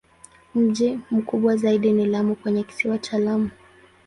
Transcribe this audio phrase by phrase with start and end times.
[0.55, 3.49] Mji mkubwa zaidi ni Lamu kwenye Kisiwa cha Lamu.